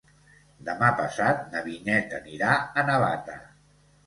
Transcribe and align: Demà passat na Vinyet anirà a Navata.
Demà 0.69 0.87
passat 1.01 1.43
na 1.57 1.61
Vinyet 1.67 2.17
anirà 2.21 2.57
a 2.57 2.87
Navata. 2.89 3.39